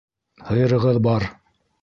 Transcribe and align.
Һыйырығыҙ 0.47 0.99
бар. 1.09 1.29